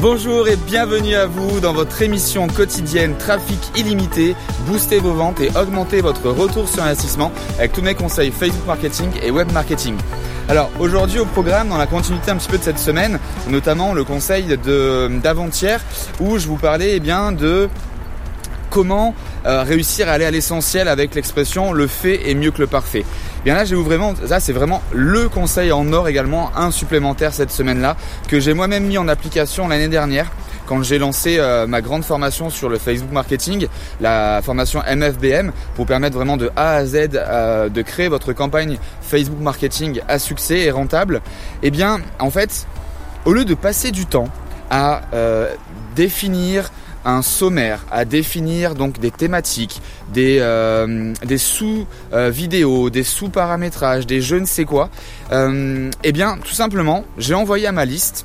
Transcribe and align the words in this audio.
Bonjour 0.00 0.48
et 0.48 0.56
bienvenue 0.56 1.14
à 1.14 1.26
vous 1.26 1.60
dans 1.60 1.74
votre 1.74 2.00
émission 2.00 2.46
quotidienne 2.46 3.18
Trafic 3.18 3.58
illimité. 3.76 4.34
Boostez 4.66 4.98
vos 4.98 5.12
ventes 5.12 5.42
et 5.42 5.50
augmentez 5.54 6.00
votre 6.00 6.30
retour 6.30 6.66
sur 6.70 6.82
investissement 6.82 7.30
avec 7.58 7.74
tous 7.74 7.82
mes 7.82 7.94
conseils 7.94 8.30
Facebook 8.30 8.66
marketing 8.66 9.10
et 9.22 9.30
web 9.30 9.52
marketing. 9.52 9.96
Alors 10.48 10.70
aujourd'hui 10.80 11.18
au 11.18 11.26
programme, 11.26 11.68
dans 11.68 11.76
la 11.76 11.86
continuité 11.86 12.30
un 12.30 12.36
petit 12.36 12.48
peu 12.48 12.56
de 12.56 12.62
cette 12.62 12.78
semaine, 12.78 13.18
notamment 13.50 13.92
le 13.92 14.04
conseil 14.04 14.58
d'avant-hier 15.22 15.82
où 16.18 16.38
je 16.38 16.46
vous 16.46 16.56
parlais 16.56 16.96
eh 16.96 17.00
bien 17.00 17.30
de 17.30 17.68
comment 18.70 19.14
euh, 19.44 19.62
réussir 19.62 20.08
à 20.08 20.12
aller 20.12 20.24
à 20.24 20.30
l'essentiel 20.30 20.88
avec 20.88 21.14
l'expression 21.14 21.72
le 21.72 21.86
fait 21.86 22.30
est 22.30 22.34
mieux 22.34 22.52
que 22.52 22.60
le 22.60 22.66
parfait. 22.66 23.04
Bien 23.44 23.54
là, 23.54 23.64
j'ai 23.64 23.74
vraiment, 23.74 24.14
ça 24.26 24.40
c'est 24.40 24.52
vraiment 24.52 24.80
le 24.92 25.28
conseil 25.28 25.72
en 25.72 25.92
or 25.92 26.08
également, 26.08 26.50
un 26.56 26.70
supplémentaire 26.70 27.34
cette 27.34 27.50
semaine-là, 27.50 27.96
que 28.28 28.38
j'ai 28.38 28.54
moi-même 28.54 28.84
mis 28.84 28.96
en 28.96 29.08
application 29.08 29.68
l'année 29.68 29.88
dernière 29.88 30.30
quand 30.66 30.82
j'ai 30.84 30.98
lancé 30.98 31.36
euh, 31.38 31.66
ma 31.66 31.80
grande 31.80 32.04
formation 32.04 32.48
sur 32.48 32.68
le 32.68 32.78
Facebook 32.78 33.10
marketing, 33.10 33.66
la 34.00 34.40
formation 34.40 34.82
MFBM, 34.88 35.50
pour 35.74 35.84
permettre 35.84 36.14
vraiment 36.14 36.36
de 36.36 36.50
A 36.54 36.76
à 36.76 36.86
Z 36.86 37.10
euh, 37.14 37.68
de 37.68 37.82
créer 37.82 38.06
votre 38.06 38.32
campagne 38.32 38.78
Facebook 39.02 39.40
marketing 39.40 40.00
à 40.06 40.20
succès 40.20 40.60
et 40.60 40.70
rentable. 40.70 41.22
Eh 41.64 41.72
bien, 41.72 41.98
en 42.20 42.30
fait, 42.30 42.66
au 43.24 43.32
lieu 43.32 43.44
de 43.44 43.54
passer 43.54 43.90
du 43.90 44.06
temps 44.06 44.28
à 44.70 45.00
définir 45.96 46.70
un 47.04 47.22
sommaire, 47.22 47.84
à 47.90 48.04
définir 48.04 48.74
donc 48.74 48.98
des 48.98 49.10
thématiques, 49.10 49.80
des, 50.12 50.38
euh, 50.40 51.14
des 51.24 51.38
sous-vidéos, 51.38 52.86
euh, 52.86 52.90
des 52.90 53.02
sous-paramétrages, 53.04 54.06
des 54.06 54.20
je 54.20 54.36
ne 54.36 54.46
sais 54.46 54.64
quoi, 54.64 54.90
euh, 55.32 55.90
eh 56.04 56.12
bien 56.12 56.38
tout 56.44 56.52
simplement 56.52 57.04
j'ai 57.18 57.34
envoyé 57.34 57.66
à 57.66 57.72
ma 57.72 57.84
liste 57.84 58.24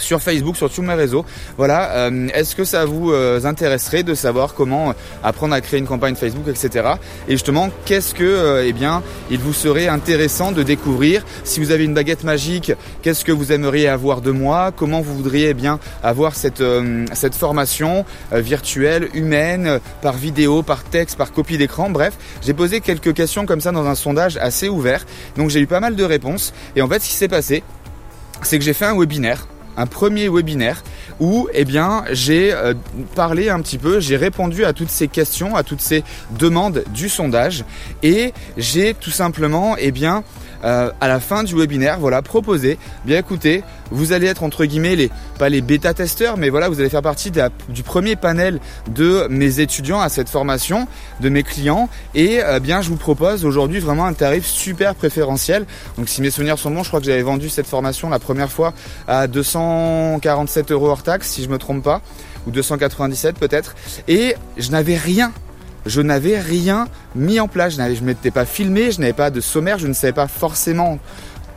sur 0.00 0.20
Facebook, 0.20 0.56
sur 0.56 0.70
tous 0.70 0.82
mes 0.82 0.94
réseaux. 0.94 1.24
Voilà, 1.56 1.90
euh, 1.92 2.28
est-ce 2.34 2.54
que 2.54 2.64
ça 2.64 2.84
vous 2.84 3.12
euh, 3.12 3.44
intéresserait 3.44 4.02
de 4.02 4.14
savoir 4.14 4.54
comment 4.54 4.90
euh, 4.90 4.92
apprendre 5.22 5.54
à 5.54 5.60
créer 5.60 5.80
une 5.80 5.86
campagne 5.86 6.14
Facebook, 6.14 6.48
etc. 6.48 6.94
Et 7.28 7.32
justement, 7.32 7.70
qu'est-ce 7.84 8.14
que, 8.14 8.62
eh 8.64 8.72
bien, 8.72 9.02
il 9.30 9.38
vous 9.38 9.52
serait 9.52 9.88
intéressant 9.88 10.52
de 10.52 10.62
découvrir? 10.62 11.24
Si 11.44 11.60
vous 11.60 11.70
avez 11.70 11.84
une 11.84 11.94
baguette 11.94 12.24
magique, 12.24 12.72
qu'est-ce 13.02 13.24
que 13.24 13.32
vous 13.32 13.52
aimeriez 13.52 13.88
avoir 13.88 14.20
de 14.20 14.30
moi? 14.30 14.72
Comment 14.74 15.00
vous 15.00 15.14
voudriez 15.14 15.50
eh 15.50 15.54
bien 15.54 15.78
avoir 16.02 16.34
cette 16.34 16.62
cette 17.14 17.34
formation 17.34 18.04
virtuelle, 18.32 19.08
humaine, 19.14 19.80
par 20.02 20.14
vidéo, 20.14 20.62
par 20.62 20.84
texte, 20.84 21.16
par 21.16 21.32
copie 21.32 21.58
d'écran? 21.58 21.90
Bref, 21.90 22.14
j'ai 22.42 22.54
posé 22.54 22.80
quelques 22.80 23.14
questions 23.14 23.46
comme 23.46 23.60
ça 23.60 23.72
dans 23.72 23.86
un 23.86 23.94
sondage 23.94 24.36
assez 24.36 24.68
ouvert. 24.68 25.04
Donc 25.36 25.50
j'ai 25.50 25.60
eu 25.60 25.66
pas 25.66 25.80
mal 25.80 25.96
de 25.96 26.04
réponses. 26.04 26.52
Et 26.76 26.82
en 26.82 26.88
fait, 26.88 27.00
ce 27.00 27.08
qui 27.08 27.14
s'est 27.14 27.28
passé, 27.28 27.62
c'est 28.42 28.58
que 28.58 28.64
j'ai 28.64 28.74
fait 28.74 28.86
un 28.86 28.98
webinaire 28.98 29.46
un 29.80 29.86
premier 29.86 30.28
webinaire 30.28 30.82
où 31.20 31.48
eh 31.54 31.64
bien 31.64 32.04
j'ai 32.12 32.52
euh, 32.52 32.74
parlé 33.14 33.48
un 33.48 33.60
petit 33.60 33.78
peu, 33.78 33.98
j'ai 34.00 34.16
répondu 34.16 34.64
à 34.64 34.72
toutes 34.72 34.90
ces 34.90 35.08
questions, 35.08 35.56
à 35.56 35.62
toutes 35.62 35.80
ces 35.80 36.04
demandes 36.38 36.84
du 36.92 37.08
sondage 37.08 37.64
et 38.02 38.32
j'ai 38.56 38.94
tout 38.94 39.10
simplement 39.10 39.76
eh 39.78 39.90
bien 39.90 40.22
euh, 40.64 40.90
à 41.00 41.08
la 41.08 41.20
fin 41.20 41.42
du 41.42 41.54
webinaire, 41.54 41.98
voilà, 41.98 42.22
proposé, 42.22 42.78
bien 43.04 43.18
écoutez, 43.18 43.62
vous 43.90 44.12
allez 44.12 44.26
être 44.26 44.42
entre 44.42 44.64
guillemets 44.64 44.96
les 44.96 45.10
pas 45.38 45.48
les 45.48 45.60
bêta 45.60 45.94
testeurs, 45.94 46.36
mais 46.36 46.50
voilà, 46.50 46.68
vous 46.68 46.80
allez 46.80 46.90
faire 46.90 47.02
partie 47.02 47.32
du 47.68 47.82
premier 47.82 48.16
panel 48.16 48.60
de 48.88 49.26
mes 49.30 49.60
étudiants 49.60 50.00
à 50.00 50.08
cette 50.08 50.28
formation, 50.28 50.86
de 51.20 51.28
mes 51.28 51.42
clients, 51.42 51.88
et 52.14 52.42
euh, 52.42 52.60
bien 52.60 52.82
je 52.82 52.90
vous 52.90 52.96
propose 52.96 53.44
aujourd'hui 53.44 53.80
vraiment 53.80 54.04
un 54.04 54.12
tarif 54.12 54.46
super 54.46 54.94
préférentiel. 54.94 55.66
Donc 55.96 56.08
si 56.08 56.20
mes 56.20 56.30
souvenirs 56.30 56.58
sont 56.58 56.70
bons, 56.70 56.82
je 56.82 56.88
crois 56.88 57.00
que 57.00 57.06
j'avais 57.06 57.22
vendu 57.22 57.48
cette 57.48 57.66
formation 57.66 58.10
la 58.10 58.18
première 58.18 58.50
fois 58.50 58.74
à 59.08 59.26
247 59.26 60.72
euros 60.72 60.88
hors 60.88 61.02
taxe, 61.02 61.30
si 61.30 61.42
je 61.42 61.48
me 61.48 61.58
trompe 61.58 61.82
pas, 61.82 62.02
ou 62.46 62.50
297 62.50 63.38
peut-être, 63.38 63.74
et 64.08 64.34
je 64.56 64.70
n'avais 64.70 64.96
rien 64.96 65.32
je 65.86 66.00
n'avais 66.00 66.38
rien 66.38 66.88
mis 67.14 67.40
en 67.40 67.48
place. 67.48 67.76
Je 67.76 67.82
ne 67.82 68.06
m'étais 68.06 68.30
pas 68.30 68.44
filmé, 68.44 68.92
je 68.92 69.00
n'avais 69.00 69.12
pas 69.12 69.30
de 69.30 69.40
sommaire, 69.40 69.78
je 69.78 69.86
ne 69.86 69.92
savais 69.92 70.12
pas 70.12 70.28
forcément. 70.28 70.98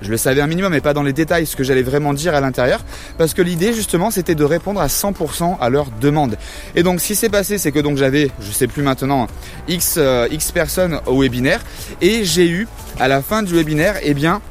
Je 0.01 0.09
le 0.09 0.17
savais 0.17 0.41
un 0.41 0.47
minimum, 0.47 0.72
mais 0.72 0.81
pas 0.81 0.94
dans 0.94 1.03
les 1.03 1.13
détails, 1.13 1.45
ce 1.45 1.56
que 1.56 1.63
j'allais 1.63 1.81
vraiment 1.81 2.13
dire 2.13 2.35
à 2.35 2.41
l'intérieur, 2.41 2.84
parce 3.17 3.34
que 3.34 3.41
l'idée 3.41 3.73
justement, 3.73 4.11
c'était 4.11 4.35
de 4.35 4.44
répondre 4.44 4.81
à 4.81 4.88
100% 4.88 5.57
à 5.61 5.69
leurs 5.69 5.91
demandes. 6.01 6.38
Et 6.75 6.84
donc, 6.84 7.00
ce 7.00 7.07
qui 7.07 7.16
s'est 7.16 7.29
passé, 7.29 7.57
c'est 7.57 7.72
que 7.72 7.79
donc 7.79 7.95
j'avais, 7.97 8.29
je 8.41 8.51
sais 8.51 8.67
plus 8.67 8.84
maintenant, 8.84 9.28
x 9.69 9.95
euh, 9.97 10.28
x 10.29 10.51
personnes 10.51 11.00
au 11.05 11.22
webinaire, 11.22 11.61
et 12.01 12.25
j'ai 12.25 12.50
eu 12.50 12.67
à 13.00 13.07
la 13.07 13.22
fin 13.22 13.44
du 13.44 13.53
webinaire, 13.53 13.95
eh 14.03 14.13
bien, 14.13 14.41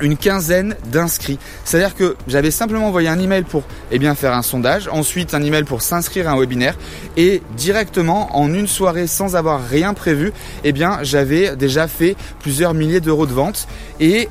une 0.00 0.16
quinzaine 0.16 0.76
d'inscrits. 0.90 1.38
C'est-à-dire 1.64 1.94
que 1.94 2.16
j'avais 2.26 2.50
simplement 2.50 2.88
envoyé 2.88 3.08
un 3.08 3.18
email 3.18 3.42
pour 3.42 3.62
eh 3.90 3.98
bien, 3.98 4.14
faire 4.14 4.32
un 4.32 4.42
sondage, 4.42 4.88
ensuite 4.88 5.34
un 5.34 5.42
email 5.42 5.64
pour 5.64 5.82
s'inscrire 5.82 6.28
à 6.28 6.32
un 6.32 6.38
webinaire 6.38 6.76
et 7.16 7.42
directement 7.56 8.36
en 8.36 8.52
une 8.52 8.66
soirée 8.66 9.06
sans 9.06 9.36
avoir 9.36 9.66
rien 9.66 9.94
prévu, 9.94 10.32
eh 10.64 10.72
bien 10.72 10.98
j'avais 11.02 11.56
déjà 11.56 11.88
fait 11.88 12.16
plusieurs 12.40 12.74
milliers 12.74 13.00
d'euros 13.00 13.26
de 13.26 13.32
vente 13.32 13.68
et 14.00 14.28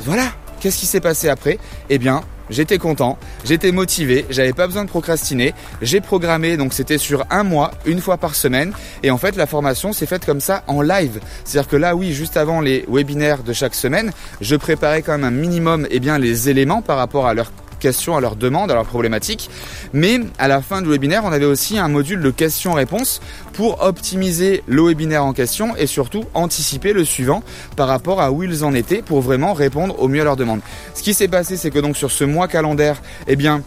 voilà, 0.00 0.26
qu'est-ce 0.60 0.78
qui 0.78 0.86
s'est 0.86 1.00
passé 1.00 1.28
après? 1.28 1.58
Eh 1.88 1.98
bien, 1.98 2.22
J'étais 2.50 2.78
content, 2.78 3.18
j'étais 3.44 3.72
motivé, 3.72 4.24
j'avais 4.30 4.52
pas 4.52 4.66
besoin 4.66 4.84
de 4.84 4.88
procrastiner. 4.88 5.54
J'ai 5.82 6.00
programmé, 6.00 6.56
donc 6.56 6.72
c'était 6.72 6.98
sur 6.98 7.24
un 7.30 7.42
mois, 7.42 7.72
une 7.86 8.00
fois 8.00 8.16
par 8.16 8.34
semaine. 8.34 8.72
Et 9.02 9.10
en 9.10 9.18
fait, 9.18 9.36
la 9.36 9.46
formation 9.46 9.92
s'est 9.92 10.06
faite 10.06 10.24
comme 10.24 10.40
ça 10.40 10.62
en 10.66 10.82
live. 10.82 11.20
C'est-à-dire 11.44 11.68
que 11.68 11.76
là, 11.76 11.96
oui, 11.96 12.12
juste 12.12 12.36
avant 12.36 12.60
les 12.60 12.84
webinaires 12.88 13.42
de 13.42 13.52
chaque 13.52 13.74
semaine, 13.74 14.12
je 14.40 14.56
préparais 14.56 15.02
quand 15.02 15.12
même 15.12 15.24
un 15.24 15.30
minimum, 15.30 15.86
eh 15.90 16.00
bien, 16.00 16.18
les 16.18 16.48
éléments 16.48 16.82
par 16.82 16.98
rapport 16.98 17.26
à 17.26 17.34
leur 17.34 17.50
à 17.86 18.20
leurs 18.20 18.36
demandes, 18.36 18.70
à 18.70 18.74
leurs 18.74 18.86
problématiques. 18.86 19.50
Mais 19.92 20.20
à 20.38 20.48
la 20.48 20.60
fin 20.60 20.82
du 20.82 20.88
webinaire, 20.88 21.24
on 21.24 21.32
avait 21.32 21.44
aussi 21.44 21.78
un 21.78 21.88
module 21.88 22.20
de 22.20 22.30
questions-réponses 22.30 23.20
pour 23.52 23.82
optimiser 23.82 24.62
le 24.66 24.82
webinaire 24.82 25.24
en 25.24 25.32
question 25.32 25.76
et 25.76 25.86
surtout 25.86 26.24
anticiper 26.34 26.92
le 26.92 27.04
suivant 27.04 27.42
par 27.76 27.88
rapport 27.88 28.20
à 28.20 28.32
où 28.32 28.42
ils 28.42 28.64
en 28.64 28.74
étaient 28.74 29.02
pour 29.02 29.20
vraiment 29.20 29.52
répondre 29.52 30.00
au 30.00 30.08
mieux 30.08 30.20
à 30.20 30.24
leurs 30.24 30.36
demandes. 30.36 30.60
Ce 30.94 31.02
qui 31.02 31.14
s'est 31.14 31.28
passé, 31.28 31.56
c'est 31.56 31.70
que 31.70 31.78
donc 31.78 31.96
sur 31.96 32.10
ce 32.10 32.24
mois 32.24 32.48
calendaire, 32.48 33.00
eh 33.28 33.36
bien, 33.36 33.62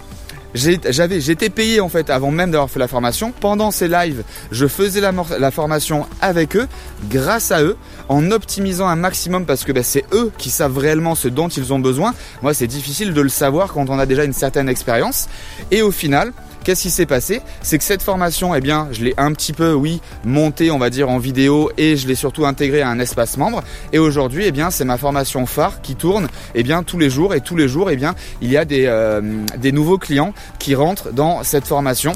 j'avais 0.54 1.22
j'étais 1.22 1.50
payé 1.50 1.80
en 1.80 1.90
fait 1.90 2.10
avant 2.10 2.32
même 2.32 2.52
d'avoir 2.52 2.70
fait 2.70 2.80
la 2.80 2.88
formation. 2.88 3.32
Pendant 3.40 3.72
ces 3.72 3.88
lives 3.88 4.24
je 4.52 4.68
faisais 4.68 5.02
la, 5.02 5.52
formation 5.52 6.06
avec 6.22 6.56
eux 6.56 6.68
grâce 7.10 7.52
à 7.52 7.62
eux 7.62 7.78
en 8.08 8.32
optimisant 8.32 8.88
un 8.88 8.96
maximum 8.96 9.46
parce 9.46 9.64
que 9.64 9.72
ben, 9.72 9.84
c'est 9.84 10.06
eux 10.14 10.32
qui 10.38 10.50
savent 10.50 10.78
réellement 10.78 11.16
ce 11.16 11.28
dont 11.28 11.48
ils 11.48 11.74
ont 11.74 11.80
besoin. 11.80 12.14
Moi 12.42 12.54
c'est 12.54 12.68
difficile 12.68 13.14
de 13.14 13.22
le 13.22 13.30
savoir 13.30 13.74
quand 13.74 13.90
on 13.90 14.00
a 14.00 14.06
déjà 14.06 14.24
une 14.24 14.34
certaine 14.34 14.70
expérience. 14.70 15.28
Et 15.72 15.82
au 15.82 15.92
final 15.92 16.34
Qu'est-ce 16.64 16.84
qui 16.84 16.90
s'est 16.90 17.06
passé? 17.06 17.42
C'est 17.62 17.78
que 17.78 17.84
cette 17.84 18.02
formation, 18.02 18.54
eh 18.54 18.62
bien, 18.62 18.90
je 18.92 19.04
l'ai 19.04 19.14
un 19.18 19.32
petit 19.34 19.54
peu, 19.54 19.74
oui, 19.74 20.02
montée, 20.26 20.72
on 20.72 20.78
va 20.78 20.90
dire, 20.90 21.10
en 21.10 21.18
vidéo 21.18 21.72
et 21.78 21.98
je 21.98 22.08
l'ai 22.08 22.16
surtout 22.16 22.46
intégrée 22.46 22.82
à 22.82 22.90
un 22.90 23.00
espace 23.00 23.38
membre. 23.38 23.64
Et 23.94 24.00
aujourd'hui, 24.00 24.46
eh 24.46 24.52
bien, 24.52 24.70
c'est 24.70 24.86
ma 24.86 24.98
formation 24.98 25.46
phare 25.46 25.82
qui 25.82 25.96
tourne, 25.96 26.28
eh 26.56 26.64
bien, 26.64 26.84
tous 26.84 27.00
les 27.00 27.10
jours. 27.10 27.34
Et 27.34 27.42
tous 27.42 27.56
les 27.56 27.68
jours, 27.68 27.90
eh 27.90 27.96
bien, 27.96 28.14
il 28.42 28.52
y 28.52 28.58
a 28.58 28.66
des, 28.66 28.86
euh, 28.86 29.22
des 29.58 29.72
nouveaux 29.72 29.98
clients 29.98 30.34
qui 30.60 30.76
rentrent 30.76 31.12
dans 31.12 31.44
cette 31.44 31.68
formation 31.68 32.12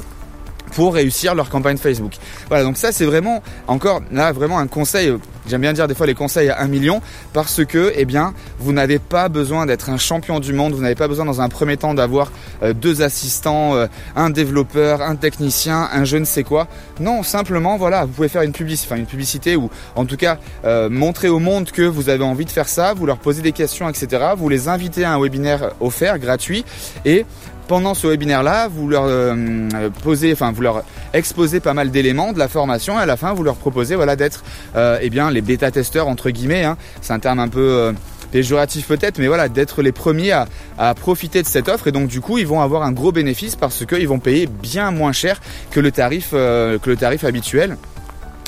pour 0.74 0.94
réussir 0.94 1.34
leur 1.34 1.50
campagne 1.50 1.76
Facebook. 1.76 2.14
Voilà, 2.48 2.64
donc 2.64 2.76
ça 2.76 2.92
c'est 2.92 3.04
vraiment 3.04 3.42
encore 3.66 4.00
là 4.12 4.32
vraiment 4.32 4.58
un 4.58 4.66
conseil. 4.66 5.12
J'aime 5.46 5.60
bien 5.60 5.72
dire 5.74 5.88
des 5.88 5.94
fois 5.94 6.06
les 6.06 6.14
conseils 6.14 6.48
à 6.48 6.60
un 6.60 6.68
million 6.68 7.02
parce 7.32 7.64
que 7.64 7.92
eh 7.96 8.04
bien 8.04 8.32
vous 8.58 8.72
n'avez 8.72 8.98
pas 8.98 9.28
besoin 9.28 9.66
d'être 9.66 9.90
un 9.90 9.98
champion 9.98 10.40
du 10.40 10.52
monde, 10.52 10.72
vous 10.72 10.82
n'avez 10.82 10.94
pas 10.94 11.08
besoin 11.08 11.24
dans 11.24 11.40
un 11.40 11.48
premier 11.48 11.76
temps 11.76 11.94
d'avoir 11.94 12.32
euh, 12.62 12.72
deux 12.72 13.02
assistants, 13.02 13.74
euh, 13.74 13.86
un 14.16 14.30
développeur, 14.30 15.02
un 15.02 15.16
technicien, 15.16 15.88
un 15.92 16.04
je 16.04 16.16
ne 16.16 16.24
sais 16.24 16.44
quoi. 16.44 16.66
Non, 17.00 17.22
simplement 17.22 17.76
voilà, 17.76 18.04
vous 18.04 18.12
pouvez 18.12 18.28
faire 18.28 18.42
une 18.42 18.52
publicité, 18.52 18.88
enfin 18.92 19.00
une 19.00 19.06
publicité 19.06 19.56
ou 19.56 19.70
en 19.96 20.06
tout 20.06 20.16
cas 20.16 20.38
euh, 20.64 20.88
montrer 20.88 21.28
au 21.28 21.38
monde 21.38 21.70
que 21.70 21.82
vous 21.82 22.08
avez 22.08 22.24
envie 22.24 22.44
de 22.44 22.50
faire 22.50 22.68
ça, 22.68 22.94
vous 22.94 23.06
leur 23.06 23.18
posez 23.18 23.42
des 23.42 23.52
questions, 23.52 23.88
etc. 23.88 24.24
Vous 24.36 24.48
les 24.48 24.68
invitez 24.68 25.04
à 25.04 25.12
un 25.12 25.20
webinaire 25.20 25.72
offert, 25.80 26.18
gratuit 26.18 26.64
et 27.04 27.26
pendant 27.66 27.94
ce 27.94 28.06
webinaire-là, 28.06 28.68
vous 28.68 28.88
leur 28.88 29.04
euh, 29.06 29.90
posez, 30.02 30.32
enfin 30.32 30.52
vous 30.52 30.62
leur 30.62 30.84
exposez 31.12 31.60
pas 31.60 31.74
mal 31.74 31.90
d'éléments 31.90 32.32
de 32.32 32.38
la 32.38 32.48
formation 32.48 32.98
et 32.98 33.02
à 33.02 33.06
la 33.06 33.16
fin 33.16 33.32
vous 33.32 33.42
leur 33.42 33.56
proposez 33.56 33.94
voilà 33.94 34.16
d'être 34.16 34.44
euh, 34.76 34.98
eh 35.00 35.10
bien 35.10 35.30
les 35.30 35.40
bêta 35.40 35.70
testeurs 35.70 36.08
entre 36.08 36.30
guillemets. 36.30 36.64
Hein. 36.64 36.76
C'est 37.00 37.12
un 37.12 37.18
terme 37.18 37.38
un 37.38 37.48
peu 37.48 37.60
euh, 37.60 37.92
péjoratif 38.32 38.86
peut-être, 38.86 39.18
mais 39.18 39.28
voilà 39.28 39.48
d'être 39.48 39.82
les 39.82 39.92
premiers 39.92 40.32
à, 40.32 40.46
à, 40.78 40.94
profiter 40.94 41.42
de 41.42 41.46
cette 41.46 41.68
offre 41.68 41.88
et 41.88 41.92
donc 41.92 42.08
du 42.08 42.20
coup 42.20 42.38
ils 42.38 42.46
vont 42.46 42.60
avoir 42.60 42.82
un 42.82 42.92
gros 42.92 43.12
bénéfice 43.12 43.56
parce 43.56 43.86
qu'ils 43.86 44.08
vont 44.08 44.18
payer 44.18 44.46
bien 44.46 44.90
moins 44.90 45.12
cher 45.12 45.40
que 45.70 45.80
le 45.80 45.90
tarif 45.90 46.30
que 46.30 46.80
le 46.84 46.96
tarif 46.96 47.24
habituel. 47.24 47.76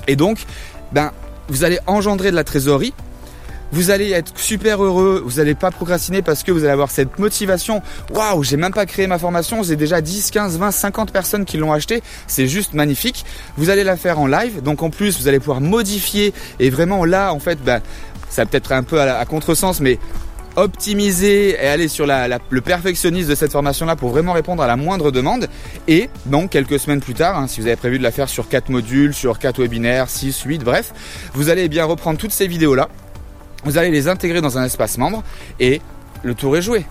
Et 0.09 0.17
donc 0.17 0.45
ben 0.93 1.13
vous 1.49 1.65
allez 1.65 1.79
engendrer 1.87 2.31
de 2.31 2.37
la 2.37 2.45
trésorerie 2.45 2.93
vous 3.77 3.91
allez 3.91 4.11
être 4.13 4.33
super 4.37 4.83
heureux, 4.83 5.23
vous 5.23 5.37
n'allez 5.37 5.55
pas 5.55 5.71
procrastiner 5.71 6.23
parce 6.23 6.43
que 6.43 6.51
vous 6.51 6.61
allez 6.61 6.73
avoir 6.73 6.91
cette 6.91 7.19
motivation. 7.19 7.83
Waouh, 8.15 8.43
j'ai 8.43 8.57
même 8.57 8.73
pas 8.73 8.87
créé 8.87 9.07
ma 9.07 9.19
formation, 9.19 9.63
j'ai 9.63 9.77
déjà 9.77 10.01
10, 10.01 10.31
15, 10.31 10.59
20, 10.59 10.71
50 10.71 11.13
personnes 11.13 11.45
qui 11.45 11.59
l'ont 11.59 11.75
acheté. 11.75 12.03
C'est 12.27 12.47
juste 12.47 12.73
magnifique. 12.73 13.27
Vous 13.59 13.69
allez 13.69 13.85
la 13.85 13.99
faire 13.99 14.19
en 14.19 14.29
live, 14.29 14.63
donc 14.63 14.83
en 14.83 14.89
plus 14.89 15.21
vous 15.21 15.29
allez 15.29 15.41
pouvoir 15.41 15.61
modifier 15.61 16.33
et 16.59 16.71
vraiment 16.71 17.05
là 17.05 17.35
en 17.35 17.39
fait, 17.39 17.59
bah, 17.63 17.81
ça 18.31 18.47
peut-être 18.47 18.73
un 18.73 18.83
peu 18.83 18.99
à, 18.99 19.23
contresens, 19.27 19.83
mais 19.83 19.99
optimiser 20.57 21.51
et 21.51 21.67
aller 21.67 21.89
sur 21.89 22.07
le 22.07 22.61
perfectionnisme 22.63 23.29
de 23.29 23.35
cette 23.35 23.53
formation-là 23.53 23.95
pour 23.95 24.09
vraiment 24.09 24.33
répondre 24.33 24.63
à 24.63 24.67
la 24.67 24.77
moindre 24.77 25.11
demande. 25.11 25.49
Et 25.87 26.09
donc 26.25 26.49
quelques 26.49 26.79
semaines 26.79 27.01
plus 27.01 27.13
tard, 27.13 27.39
hein, 27.39 27.47
si 27.47 27.61
vous 27.61 27.67
avez 27.67 27.77
prévu 27.77 27.99
de 27.99 28.03
la 28.03 28.11
faire 28.11 28.31
sur 28.31 28.49
4 28.49 28.71
modules, 28.71 29.13
sur 29.13 29.39
4 29.39 29.61
webinaires, 29.61 30.09
6, 30.09 30.45
8, 30.45 30.65
bref, 30.65 30.95
vous 31.35 31.51
allez 31.51 31.69
bien 31.69 31.85
reprendre 31.85 32.19
toutes 32.19 32.33
ces 32.33 32.47
vidéos-là, 32.47 32.89
vous 33.67 33.79
allez 33.79 33.91
les 33.91 34.07
intégrer 34.07 34.41
dans 34.41 34.59
un 34.59 34.65
espace 34.65 34.97
membre 34.97 35.25
et 35.59 35.81
le 36.23 36.35
tour 36.35 36.57
est 36.57 36.63
joué. 36.63 36.87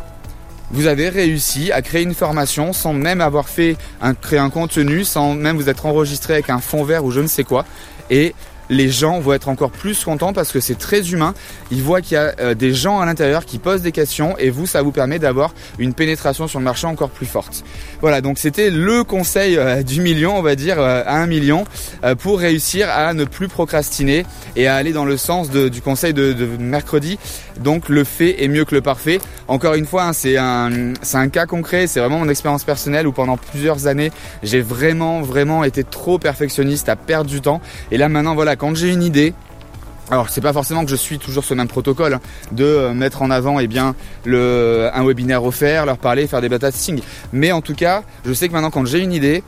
Vous 0.71 0.87
avez 0.87 1.07
réussi 1.07 1.71
à 1.71 1.81
créer 1.81 2.03
une 2.03 2.13
formation 2.13 2.73
sans 2.73 2.91
même 2.91 3.21
avoir 3.21 3.47
fait 3.47 3.77
un, 4.01 4.13
contenu, 4.49 5.05
sans 5.05 5.33
même 5.33 5.55
vous 5.55 5.69
être 5.69 5.85
enregistré 5.85 6.33
avec 6.33 6.49
un 6.49 6.59
fond 6.59 6.83
vert 6.83 7.05
ou 7.05 7.11
je 7.11 7.21
ne 7.21 7.27
sais 7.27 7.45
quoi. 7.45 7.65
Et 8.09 8.35
les 8.69 8.89
gens 8.89 9.19
vont 9.19 9.33
être 9.33 9.49
encore 9.49 9.71
plus 9.71 10.03
contents 10.03 10.33
parce 10.33 10.51
que 10.51 10.59
c'est 10.59 10.77
très 10.77 11.11
humain. 11.11 11.33
Ils 11.71 11.83
voient 11.83 12.01
qu'il 12.01 12.15
y 12.15 12.17
a 12.17 12.33
euh, 12.39 12.53
des 12.53 12.73
gens 12.73 12.99
à 12.99 13.05
l'intérieur 13.05 13.45
qui 13.45 13.59
posent 13.59 13.81
des 13.81 13.91
questions 13.91 14.37
et 14.37 14.49
vous, 14.49 14.65
ça 14.65 14.81
vous 14.81 14.91
permet 14.91 15.19
d'avoir 15.19 15.53
une 15.79 15.93
pénétration 15.93 16.47
sur 16.47 16.59
le 16.59 16.65
marché 16.65 16.87
encore 16.87 17.09
plus 17.09 17.25
forte. 17.25 17.63
Voilà, 18.01 18.21
donc 18.21 18.37
c'était 18.37 18.69
le 18.69 19.03
conseil 19.03 19.57
euh, 19.57 19.83
du 19.83 20.01
million, 20.01 20.37
on 20.37 20.41
va 20.41 20.55
dire, 20.55 20.79
euh, 20.79 21.03
à 21.05 21.17
un 21.17 21.27
million, 21.27 21.65
pour 22.19 22.39
réussir 22.39 22.89
à 22.89 23.13
ne 23.13 23.25
plus 23.25 23.47
procrastiner 23.47 24.25
et 24.55 24.67
à 24.67 24.75
aller 24.75 24.93
dans 24.93 25.05
le 25.05 25.17
sens 25.17 25.49
du 25.49 25.81
conseil 25.81 26.13
de, 26.13 26.33
mercredi. 26.59 27.17
Donc 27.59 27.89
le 27.89 28.03
fait 28.03 28.43
est 28.43 28.47
mieux 28.47 28.65
que 28.65 28.75
le 28.75 28.81
parfait. 28.81 29.19
Encore 29.47 29.75
une 29.75 29.85
fois, 29.85 30.03
hein, 30.03 30.13
c'est 30.13 30.37
un, 30.37 30.93
un 31.13 31.29
cas 31.29 31.45
concret, 31.45 31.87
c'est 31.87 31.99
vraiment 31.99 32.19
mon 32.19 32.29
expérience 32.29 32.63
personnelle 32.63 33.07
où 33.07 33.11
pendant 33.11 33.37
plusieurs 33.37 33.87
années, 33.87 34.11
j'ai 34.43 34.61
vraiment, 34.61 35.21
vraiment 35.21 35.63
été 35.63 35.83
trop 35.83 36.19
perfectionniste 36.19 36.89
à 36.89 36.95
perdre 36.95 37.29
du 37.29 37.41
temps. 37.41 37.61
Et 37.91 37.97
là 37.97 38.09
maintenant, 38.09 38.35
voilà, 38.35 38.54
quand 38.55 38.75
j'ai 38.75 38.91
une 38.91 39.03
idée, 39.03 39.33
alors 40.11 40.29
c'est 40.29 40.41
pas 40.41 40.53
forcément 40.53 40.83
que 40.83 40.91
je 40.91 40.95
suis 40.95 41.17
toujours 41.17 41.43
ce 41.43 41.53
même 41.53 41.67
protocole 41.67 42.13
hein, 42.13 42.21
de 42.51 42.63
euh, 42.63 42.93
mettre 42.93 43.21
en 43.21 43.31
avant 43.31 43.59
eh 43.59 43.67
bien 43.67 43.95
un 44.25 45.03
webinaire 45.05 45.43
offert, 45.43 45.85
leur 45.85 45.97
parler, 45.97 46.27
faire 46.27 46.41
des 46.41 46.49
bêta 46.49 46.71
testing. 46.71 47.01
Mais 47.33 47.51
en 47.51 47.61
tout 47.61 47.75
cas, 47.75 48.03
je 48.25 48.33
sais 48.33 48.47
que 48.47 48.53
maintenant 48.53 48.71
quand 48.71 48.85
j'ai 48.85 48.99
une 48.99 49.13
idée, 49.13 49.43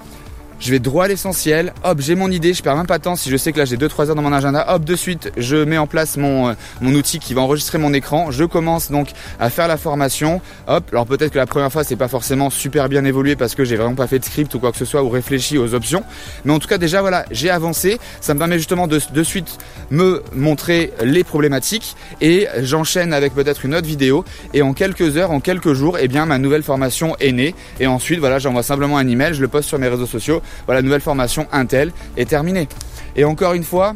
je 0.60 0.72
vais 0.72 0.80
droit 0.80 1.06
à 1.06 1.08
l'essentiel, 1.08 1.74
hop, 1.84 2.00
j'ai 2.02 2.16
mon 2.16 2.32
idée, 2.32 2.54
je 2.54 2.64
perds 2.64 2.76
même 2.76 2.88
pas 2.88 2.98
de 2.98 3.04
temps 3.04 3.16
si 3.16 3.30
je 3.30 3.38
sais 3.38 3.52
que 3.52 3.60
là 3.60 3.66
j'ai 3.66 3.78
2-3 3.78 4.10
heures 4.10 4.16
dans 4.16 4.22
mon 4.22 4.34
agenda, 4.34 4.66
hop, 4.74 4.84
de 4.84 4.96
suite, 4.96 5.32
je 5.38 5.58
mets 5.58 5.78
en 5.78 5.88
place 5.88 6.18
mon, 6.18 6.50
euh, 6.50 6.54
mon 6.82 6.94
outil 6.94 7.20
qui 7.20 7.34
va 7.34 7.42
enregistrer 7.42 7.78
mon 7.78 7.94
écran, 7.94 8.32
je 8.32 8.44
commence 8.44 8.92
donc 8.92 9.10
à 9.40 9.50
faire 9.50 9.68
la 9.68 9.78
formation, 9.78 10.42
hop, 10.68 10.86
alors 10.92 11.06
peut-être 11.06 11.32
que 11.32 11.38
la 11.38 11.46
première 11.46 11.72
fois 11.72 11.84
c'est 11.84 11.96
pas 11.96 12.08
forcément 12.08 12.50
super 12.50 12.90
bien 12.90 13.06
évolué 13.06 13.36
parce 13.36 13.56
que 13.56 13.64
j'ai 13.64 13.76
vraiment 13.76 13.96
pas 13.96 14.08
fait 14.08 14.20
de 14.20 14.26
script 14.26 14.54
ou 14.56 14.60
quoi 14.60 14.72
que 14.72 14.78
ce 14.78 14.86
soit 14.86 15.04
ou 15.04 15.10
réfléchi 15.10 15.58
aux 15.58 15.74
options, 15.74 16.04
mais 16.46 16.54
en 16.54 16.60
tout 16.60 16.68
cas 16.68 16.78
déjà 16.78 17.02
voilà, 17.02 17.26
j'ai 17.32 17.50
avancé, 17.50 18.00
ça 18.22 18.34
me 18.34 18.40
permet 18.40 18.58
justement 18.58 18.88
de, 18.88 19.00
de 19.14 19.24
suite 19.24 19.58
me 19.92 20.24
montrer 20.34 20.94
les 21.04 21.24
problématiques 21.24 21.96
et 22.22 22.48
j'enchaîne 22.60 23.14
avec 23.14 23.34
peut-être 23.34 23.66
une 23.66 23.76
autre 23.76 23.88
vidéo. 23.88 24.26
Et 24.54 24.62
en 24.62 24.74
quelques 24.74 25.18
heures, 25.18 25.32
en 25.32 25.40
quelques 25.40 25.74
jours, 25.74 25.98
eh 26.00 26.08
bien 26.08 26.26
ma 26.26 26.38
nouvelle 26.38 26.64
formation 26.64 27.16
est 27.20 27.32
née. 27.32 27.56
Et 27.80 27.88
ensuite 27.88 28.20
voilà, 28.20 28.40
j'envoie 28.40 28.64
simplement 28.64 28.98
un 28.98 29.08
email, 29.08 29.34
je 29.34 29.42
le 29.42 29.48
poste 29.48 29.70
sur 29.70 29.80
mes 29.80 29.88
réseaux 29.88 30.06
sociaux 30.06 30.42
voilà, 30.66 30.82
nouvelle 30.82 31.02
formation 31.02 31.48
Intel 31.52 31.92
est 32.16 32.30
terminée. 32.30 32.68
Et 33.16 33.24
encore 33.24 33.54
une 33.54 33.64
fois, 33.64 33.96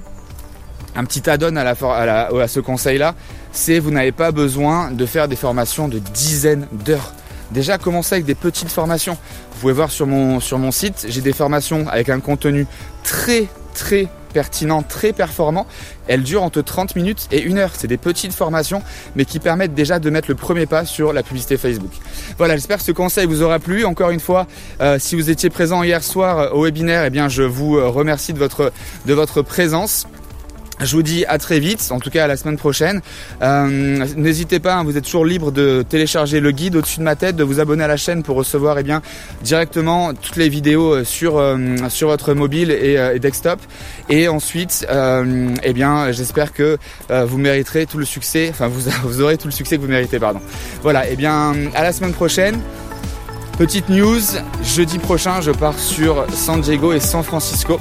un 0.95 1.06
petit 1.06 1.30
add-on 1.30 1.56
à, 1.56 2.48
ce 2.48 2.59
conseil-là, 2.59 3.15
c'est 3.51 3.80
vous 3.80 3.92
n'avez 3.92 4.12
pas 4.12 4.31
besoin 4.31 4.92
de 4.92 5.06
faire 5.06 5.27
des 5.27 5.36
formations 5.36 5.88
de 5.88 6.00
dizaines 6.00 6.68
d'heures. 6.71 7.13
Déjà, 7.51 7.77
commencez 7.77 8.15
avec 8.15 8.25
des 8.25 8.36
petites 8.36 8.69
formations. 8.69 9.18
Vous 9.53 9.59
pouvez 9.62 9.74
voir 9.74 9.92
sur 9.92 10.07
mon, 10.07 10.39
sur 10.39 10.57
mon 10.57 10.71
site, 10.71 11.06
j'ai 11.09 11.21
des 11.21 11.33
formations 11.33 11.88
avec 11.89 12.09
un 12.09 12.19
contenu 12.19 12.65
très 13.03 13.48
très 13.73 14.07
pertinent, 14.31 14.81
très 14.81 15.13
performant. 15.13 15.68
Elles 16.07 16.23
durent 16.23 16.44
entre 16.44 16.62
30 16.62 16.95
minutes 16.95 17.27
et 17.31 17.47
1 17.47 17.57
heure. 17.57 17.71
C'est 17.75 17.88
des 17.88 17.97
petites 17.97 18.33
formations, 18.33 18.81
mais 19.15 19.25
qui 19.25 19.39
permettent 19.39 19.73
déjà 19.73 20.00
de 20.00 20.09
mettre 20.09 20.29
le 20.29 20.35
premier 20.35 20.65
pas 20.65 20.85
sur 20.85 21.13
la 21.13 21.23
publicité 21.23 21.57
Facebook. 21.57 21.91
Voilà, 22.38 22.56
j'espère 22.56 22.77
que 22.77 22.83
ce 22.83 22.91
conseil 22.91 23.25
vous 23.25 23.41
aura 23.41 23.59
plu. 23.59 23.85
Encore 23.85 24.09
une 24.09 24.19
fois, 24.19 24.47
euh, 24.81 24.97
si 25.00 25.15
vous 25.15 25.29
étiez 25.29 25.50
présent 25.50 25.83
hier 25.83 26.03
soir 26.03 26.39
euh, 26.39 26.50
au 26.51 26.63
webinaire, 26.63 27.06
eh 27.06 27.09
bien, 27.09 27.29
je 27.29 27.44
vous 27.44 27.77
euh, 27.77 27.88
remercie 27.88 28.33
de 28.33 28.39
votre 29.13 29.41
présence. 29.41 30.07
Je 30.83 30.95
vous 30.95 31.04
dis 31.04 31.25
à 31.25 31.38
très 31.38 31.60
vite, 31.60 31.89
en 31.92 32.00
tout 32.00 32.10
cas 32.10 32.24
à 32.24 32.28
la 32.28 32.38
semaine 32.38 32.57
prochaine. 32.57 33.01
Euh, 33.44 34.06
n'hésitez 34.16 34.60
pas, 34.60 34.75
hein, 34.75 34.83
vous 34.83 34.98
êtes 34.98 35.04
toujours 35.04 35.25
libre 35.25 35.51
de 35.51 35.83
télécharger 35.88 36.39
le 36.39 36.51
guide 36.51 36.75
au-dessus 36.75 37.00
de 37.00 37.04
ma 37.04 37.16
tête, 37.16 37.36
de 37.36 37.44
vous 37.44 37.60
abonner 37.60 37.83
à 37.83 37.88
la 37.88 37.98
chaîne 37.98 38.24
pour 38.24 38.36
recevoir 38.36 38.80
eh 38.80 38.83
bien, 38.83 39.01
directement 39.44 40.13
toutes 40.13 40.38
les 40.38 40.50
vidéos 40.50 40.94
euh, 40.94 41.04
sur, 41.04 41.38
euh, 41.38 41.78
sur 41.89 42.07
votre 42.07 42.33
mobile 42.33 42.72
et, 42.72 43.19
desktop. 43.19 43.60
Et 44.10 44.28
ensuite, 44.28 44.86
eh 44.89 45.74
bien, 45.74 46.12
j'espère 46.12 46.54
que 46.54 46.78
vous 47.10 47.38
mériterez 47.38 47.86
tout 47.86 47.98
le 47.98 48.06
succès, 48.06 48.48
enfin 48.50 48.68
vous, 48.68 48.89
vous 49.04 49.22
aurez 49.22 49.38
tout 49.38 49.48
le 49.48 49.54
succès 49.54 49.77
que 49.77 49.81
vous 49.81 49.88
méritez, 49.88 50.19
pardon. 50.19 50.39
Voilà, 50.81 51.07
et 51.07 51.13
eh 51.13 51.16
bien 51.16 51.54
à 51.75 51.84
la 51.84 51.94
semaine 51.94 52.13
prochaine. 52.13 52.60
Petite 53.57 53.89
news, 53.89 54.22
jeudi 54.63 54.98
prochain 54.98 55.42
je 55.42 55.51
pars 55.51 55.77
sur 55.77 56.25
San 56.34 56.62
Diego 56.62 56.94
et 56.94 57.00
San 57.00 57.24
Francisco. 57.24 57.80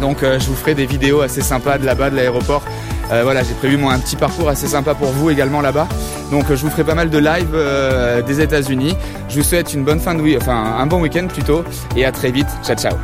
Donc 0.00 0.22
euh, 0.22 0.38
je 0.38 0.46
vous 0.46 0.54
ferai 0.54 0.74
des 0.74 0.86
vidéos 0.86 1.20
assez 1.20 1.42
sympas 1.42 1.78
de 1.78 1.86
là-bas, 1.86 2.10
de 2.10 2.16
l'aéroport. 2.16 2.62
Euh, 3.10 3.22
voilà, 3.22 3.42
j'ai 3.42 3.54
prévu 3.54 3.82
un 3.84 3.98
petit 3.98 4.16
parcours 4.16 4.48
assez 4.48 4.66
sympa 4.66 4.94
pour 4.94 5.08
vous 5.08 5.30
également 5.30 5.60
là-bas. 5.60 5.88
Donc 6.30 6.50
euh, 6.50 6.56
je 6.56 6.62
vous 6.62 6.70
ferai 6.70 6.84
pas 6.84 6.94
mal 6.94 7.10
de 7.10 7.18
live 7.18 8.24
des 8.26 8.40
États-Unis. 8.40 8.94
Je 9.28 9.36
vous 9.36 9.44
souhaite 9.44 9.72
une 9.74 9.84
bonne 9.84 10.00
fin 10.00 10.14
de 10.14 10.20
week, 10.20 10.38
enfin 10.40 10.76
un 10.78 10.86
bon 10.86 11.00
week-end 11.00 11.26
plutôt, 11.26 11.64
et 11.96 12.04
à 12.04 12.12
très 12.12 12.30
vite. 12.30 12.48
Ciao 12.64 12.76
ciao. 12.76 12.96